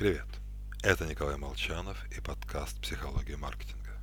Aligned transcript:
Привет! 0.00 0.24
Это 0.82 1.04
Николай 1.04 1.36
Молчанов 1.36 1.98
и 2.16 2.22
подкаст 2.22 2.80
«Психология 2.80 3.36
маркетинга». 3.36 4.00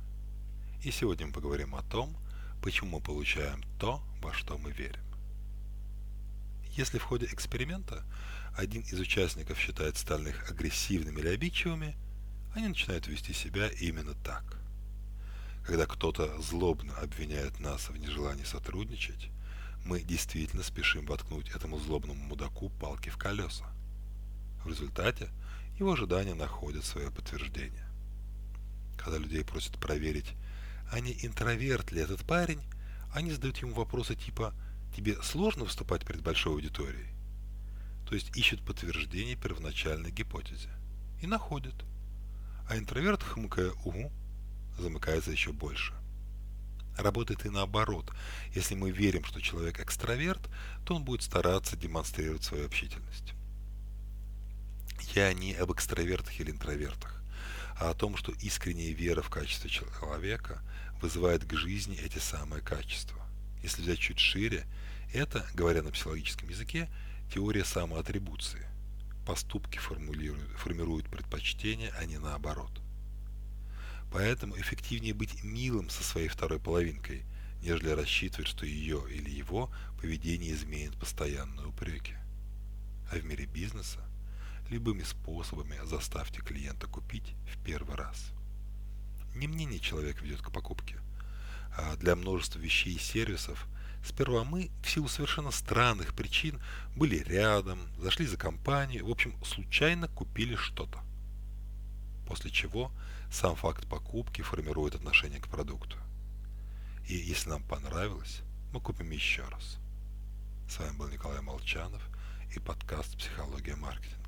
И 0.84 0.92
сегодня 0.92 1.26
мы 1.26 1.32
поговорим 1.32 1.74
о 1.74 1.82
том, 1.82 2.16
почему 2.62 2.98
мы 2.98 3.00
получаем 3.00 3.64
то, 3.80 4.00
во 4.22 4.32
что 4.32 4.56
мы 4.58 4.70
верим. 4.70 5.02
Если 6.76 6.98
в 6.98 7.02
ходе 7.02 7.26
эксперимента 7.26 8.04
один 8.56 8.82
из 8.82 9.00
участников 9.00 9.58
считает 9.58 9.96
стальных 9.96 10.48
агрессивными 10.48 11.18
или 11.18 11.30
обидчивыми, 11.30 11.96
они 12.54 12.68
начинают 12.68 13.08
вести 13.08 13.32
себя 13.32 13.66
именно 13.68 14.14
так. 14.22 14.44
Когда 15.66 15.84
кто-то 15.86 16.40
злобно 16.40 16.94
обвиняет 16.98 17.58
нас 17.58 17.88
в 17.88 17.96
нежелании 17.96 18.44
сотрудничать, 18.44 19.30
мы 19.84 20.02
действительно 20.02 20.62
спешим 20.62 21.06
воткнуть 21.06 21.48
этому 21.48 21.76
злобному 21.80 22.22
мудаку 22.22 22.70
палки 22.70 23.08
в 23.08 23.16
колеса. 23.16 23.66
В 24.62 24.68
результате– 24.68 25.28
его 25.78 25.92
ожидания 25.92 26.34
находят 26.34 26.84
свое 26.84 27.10
подтверждение. 27.10 27.86
Когда 28.96 29.18
людей 29.18 29.44
просят 29.44 29.78
проверить, 29.78 30.34
а 30.90 31.00
не 31.00 31.12
интроверт 31.24 31.92
ли 31.92 32.00
этот 32.00 32.24
парень, 32.24 32.60
они 33.12 33.30
задают 33.30 33.58
ему 33.58 33.74
вопросы 33.74 34.14
типа 34.14 34.54
«Тебе 34.96 35.20
сложно 35.22 35.64
выступать 35.64 36.06
перед 36.06 36.22
большой 36.22 36.54
аудиторией?» 36.54 37.08
То 38.08 38.14
есть 38.14 38.36
ищут 38.36 38.64
подтверждение 38.64 39.36
первоначальной 39.36 40.10
гипотезе. 40.10 40.70
И 41.20 41.26
находят. 41.26 41.74
А 42.68 42.76
интроверт, 42.76 43.22
хмыкая 43.22 43.70
«Угу», 43.84 44.10
замыкается 44.78 45.30
еще 45.30 45.52
больше. 45.52 45.94
Работает 46.96 47.46
и 47.46 47.50
наоборот. 47.50 48.10
Если 48.54 48.74
мы 48.74 48.90
верим, 48.90 49.24
что 49.24 49.40
человек 49.40 49.78
экстраверт, 49.80 50.48
то 50.84 50.96
он 50.96 51.04
будет 51.04 51.22
стараться 51.22 51.76
демонстрировать 51.76 52.42
свою 52.42 52.66
общительность. 52.66 53.34
Я 55.14 55.32
не 55.32 55.54
об 55.54 55.72
экстравертах 55.72 56.38
или 56.38 56.50
интровертах, 56.50 57.22
а 57.80 57.90
о 57.90 57.94
том, 57.94 58.16
что 58.16 58.32
искренняя 58.32 58.92
вера 58.92 59.22
в 59.22 59.30
качество 59.30 59.70
человека 59.70 60.60
вызывает 61.00 61.44
к 61.44 61.54
жизни 61.54 61.96
эти 61.96 62.18
самые 62.18 62.62
качества. 62.62 63.18
Если 63.62 63.82
взять 63.82 63.98
чуть 63.98 64.18
шире, 64.18 64.66
это, 65.14 65.46
говоря 65.54 65.82
на 65.82 65.90
психологическом 65.90 66.50
языке, 66.50 66.90
теория 67.32 67.64
самоатрибуции. 67.64 68.66
Поступки 69.26 69.78
формулируют, 69.78 70.50
формируют 70.58 71.08
предпочтения, 71.08 71.92
а 71.98 72.04
не 72.04 72.18
наоборот. 72.18 72.72
Поэтому 74.12 74.58
эффективнее 74.58 75.14
быть 75.14 75.42
милым 75.42 75.90
со 75.90 76.02
своей 76.02 76.28
второй 76.28 76.60
половинкой, 76.60 77.24
нежели 77.62 77.90
рассчитывать, 77.90 78.48
что 78.48 78.66
ее 78.66 79.04
или 79.10 79.30
его 79.30 79.70
поведение 80.00 80.52
изменит 80.52 80.96
постоянные 80.98 81.66
упреки. 81.66 82.14
А 83.10 83.16
в 83.16 83.24
мире 83.24 83.46
бизнеса 83.46 84.00
любыми 84.70 85.02
способами 85.02 85.80
заставьте 85.84 86.40
клиента 86.40 86.86
купить 86.86 87.34
в 87.46 87.62
первый 87.64 87.96
раз. 87.96 88.32
Не 89.34 89.46
мнение 89.48 89.78
человек 89.78 90.20
ведет 90.22 90.42
к 90.42 90.50
покупке. 90.50 90.98
А 91.76 91.96
для 91.96 92.16
множества 92.16 92.58
вещей 92.58 92.94
и 92.94 92.98
сервисов 92.98 93.66
сперва 94.04 94.44
мы, 94.44 94.70
в 94.82 94.90
силу 94.90 95.08
совершенно 95.08 95.50
странных 95.50 96.14
причин, 96.14 96.60
были 96.96 97.16
рядом, 97.16 97.78
зашли 97.98 98.26
за 98.26 98.36
компанию, 98.36 99.06
в 99.06 99.10
общем, 99.10 99.34
случайно 99.44 100.08
купили 100.08 100.56
что-то. 100.56 101.00
После 102.26 102.50
чего 102.50 102.90
сам 103.30 103.56
факт 103.56 103.86
покупки 103.88 104.42
формирует 104.42 104.94
отношение 104.94 105.40
к 105.40 105.48
продукту. 105.48 105.96
И 107.06 107.14
если 107.14 107.50
нам 107.50 107.62
понравилось, 107.62 108.42
мы 108.72 108.80
купим 108.80 109.10
еще 109.10 109.44
раз. 109.44 109.78
С 110.68 110.78
вами 110.78 110.96
был 110.96 111.08
Николай 111.08 111.40
Молчанов 111.40 112.02
и 112.54 112.58
подкаст 112.58 113.16
«Психология 113.16 113.76
маркетинга». 113.76 114.27